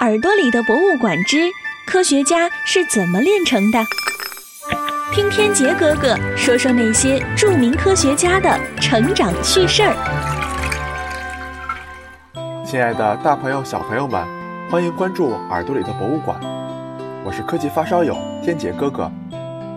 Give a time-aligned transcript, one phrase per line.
[0.00, 1.50] 耳朵里的博物馆之
[1.84, 3.80] 科学家是怎么炼成的？
[5.12, 8.48] 听天杰哥哥说说那些著名科学家的
[8.80, 9.92] 成长趣事儿。
[12.64, 14.24] 亲爱的大朋友、小朋友们，
[14.70, 16.38] 欢迎关注耳朵里的博物馆。
[17.24, 19.10] 我是科技发烧友天杰哥哥。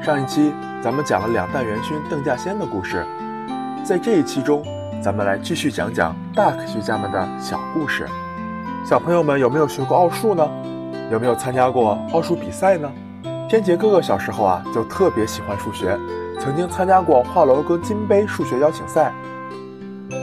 [0.00, 3.04] 上一期咱们讲了两弹元勋邓稼先的故事，
[3.82, 4.64] 在这一期中，
[5.02, 8.06] 咱们来继续讲讲大科学家们的小故事。
[8.84, 10.46] 小朋友们有没有学过奥数呢？
[11.10, 12.92] 有没有参加过奥数比赛呢？
[13.48, 15.98] 天杰哥哥小时候啊就特别喜欢数学，
[16.38, 19.10] 曾经参加过华罗庚金杯数学邀请赛。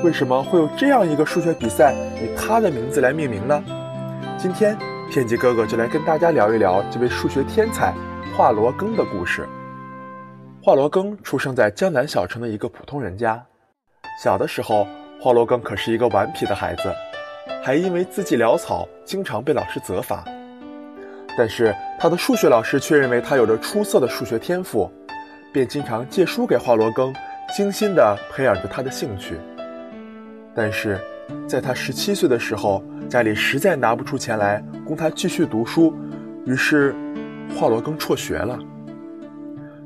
[0.04, 3.64] 为什么会有这样一个数学比赛以他的名字来命名呢？
[4.38, 4.78] 今天
[5.10, 7.92] 天杰哥哥就来跟大家聊一聊这位数学天才
[8.38, 9.50] 华罗庚的故事。
[10.62, 13.44] 华罗庚出生在江南小城的一个普通人家，
[14.24, 14.86] 小的时候，
[15.20, 16.94] 华罗庚可是一个顽皮的孩子。
[17.64, 20.24] 还因为字迹潦草，经常被老师责罚。
[21.38, 24.92] 但是他的数学老师却认为他有着出色的数学天赋，
[25.54, 27.14] 便经常借书给华罗庚，
[27.56, 29.36] 精心地培养着他的兴趣。
[30.54, 31.00] 但是，
[31.48, 35.96] 在他十七岁的时候，家里实在拿不出钱来供他继续读书，
[36.46, 36.94] 于是
[37.56, 38.60] 华罗庚辍学了。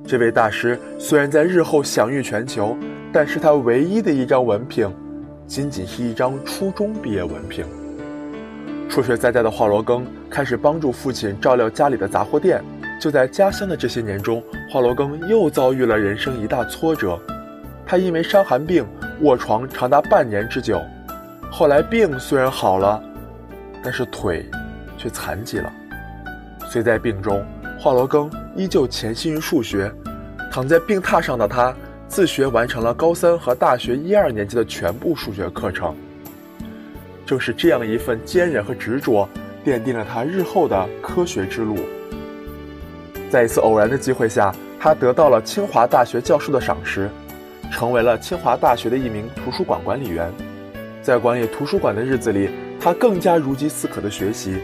[0.07, 2.75] 这位大师虽然在日后享誉全球，
[3.13, 4.91] 但是他唯一的一张文凭。
[5.47, 7.65] 仅仅是一张初中毕业文凭。
[8.89, 12.63] 辍学在家的华罗庚开始帮助父亲照料家里的杂货店。
[12.97, 17.19] 就在家乡的这些年中，华罗庚又遭遇了人生一大挫折。
[17.85, 18.85] 他因为伤寒病
[19.21, 20.81] 卧床长达半年之久。
[21.51, 23.03] 后来病虽然好了，
[23.83, 24.45] 但是腿
[24.97, 25.71] 却残疾了。
[26.69, 27.45] 虽在病中，
[27.77, 29.91] 华罗庚依旧潜心于数学。
[30.49, 31.75] 躺在病榻上的他。
[32.15, 35.93] 自学完成了高三和大学一二年级的全部数学课程。
[37.25, 39.27] 正是这样一份坚韧和执着，
[39.65, 41.75] 奠定了他日后的科学之路。
[43.29, 47.09] 在一次偶然的机会下，他得到了清华大学教授的赏识，
[47.69, 50.31] 成为了清华大学的一名图书馆管理员。
[51.01, 54.55] 在管理图书馆的日子里，他更加如饥似渴地学习。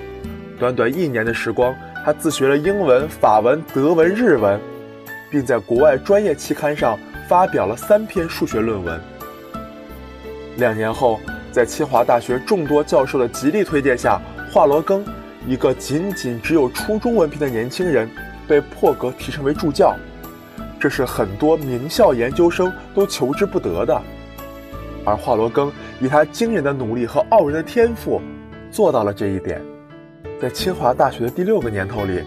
[0.58, 1.76] 短短一年的时光，
[2.06, 4.58] 他自学了英文、法文、德文、日文，
[5.30, 6.98] 并在国外专业期刊上。
[7.32, 9.00] 发表了三篇数学论文。
[10.58, 11.18] 两年后，
[11.50, 14.20] 在清华大学众多教授的极力推荐下，
[14.52, 15.02] 华罗庚，
[15.48, 18.10] 一个仅仅只有初中文凭的年轻人，
[18.50, 19.96] 被破格提升为助教。
[20.78, 24.02] 这是很多名校研究生都求之不得的。
[25.06, 25.72] 而华罗庚
[26.02, 28.22] 以他惊人的努力和傲人的天赋，
[28.70, 29.62] 做到了这一点。
[30.42, 32.24] 在清华大学的第六个年头里，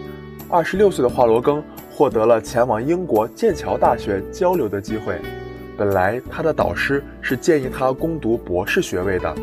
[0.49, 1.61] 二十六岁的华罗庚。
[1.95, 5.17] 获得了前往英国剑桥大学交流的机会。
[5.77, 9.33] 本来他的导师是建议他攻读博士学位的，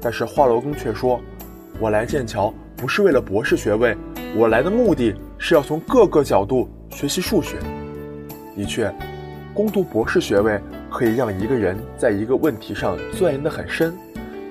[0.00, 1.20] 但是华罗庚却说
[1.78, 3.94] ：“我来剑桥不是为了博士学位，
[4.34, 7.58] 我来的目的是要从各个角度学习数学。”
[8.56, 8.90] 的确，
[9.52, 10.58] 攻读博士学位
[10.90, 13.94] 可以让一个人在一个问题上钻研得很深，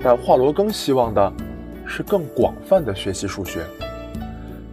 [0.00, 1.32] 但华罗庚希望的
[1.84, 3.60] 是更广泛的学习数学。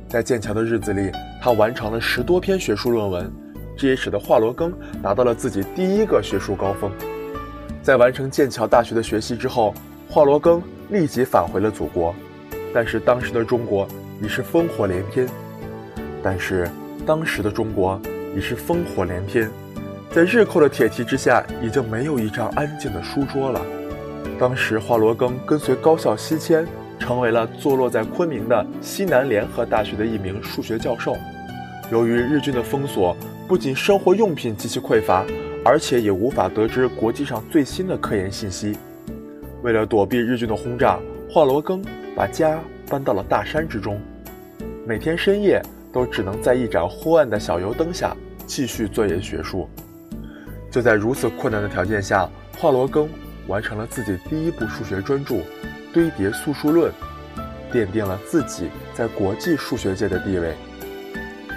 [0.09, 1.11] 在剑桥的日子里。
[1.41, 3.31] 他完成了十多篇学术论文，
[3.77, 6.91] 这也使得华罗庚达到了自己第一个学术高峰。
[7.81, 9.73] 在完成剑桥大学的学习之后，
[10.09, 12.13] 华罗庚立即返回了祖国。
[12.73, 13.87] 但是当时的中国
[14.21, 15.25] 已是烽火连天。
[16.21, 16.69] 但是
[17.05, 17.97] 当时的中国
[18.35, 19.49] 已是烽火连天，
[20.11, 23.61] 在日寇的铁蹄之下，已经没有一张安静的书桌了。
[24.37, 26.67] 当时华罗庚跟随高校西迁。
[26.99, 31.15] 成为了坐落在昆明的西南联合大学的一名数学教授。
[31.91, 33.15] 由于日军的封锁，
[33.47, 35.25] 不仅生活用品极其匮乏，
[35.65, 38.77] 而且也无法得知国际上最新的科研信息。
[39.63, 41.83] 为了躲避日军的轰炸，华罗庚
[42.15, 43.99] 把家搬到了大山之中，
[44.85, 45.61] 每天深夜
[45.91, 49.67] 都只能在一盏昏暗的小油灯下继续钻研学术。
[50.69, 53.07] 就在如此困难的条件下，华罗庚
[53.47, 55.37] 完成了自己第一部数学专著。
[55.93, 56.91] 堆叠素数论，
[57.71, 60.55] 奠定了自己在国际数学界的地位。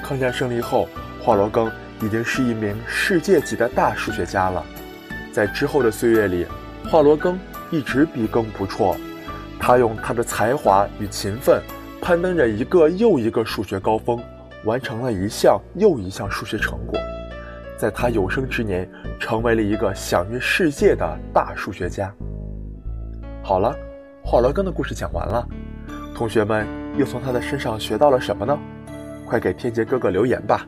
[0.03, 0.89] 抗战胜利后，
[1.21, 1.71] 华罗庚
[2.01, 4.65] 已经是一名世界级的大数学家了。
[5.33, 6.47] 在之后的岁月里，
[6.91, 7.37] 华罗庚
[7.71, 8.97] 一直笔耕不辍。
[9.61, 11.63] 他用他的才华与勤奋，
[12.01, 14.21] 攀登着一个又一个数学高峰，
[14.65, 16.99] 完成了一项又一项数学成果。
[17.79, 18.91] 在他有生之年，
[19.21, 22.13] 成为了一个享誉世界的大数学家。
[23.43, 23.75] 好了。
[24.25, 25.47] 华罗庚的故事讲完了，
[26.15, 26.67] 同学们
[26.97, 28.57] 又从他的身上学到了什么呢？
[29.27, 30.67] 快给天杰哥哥留言吧！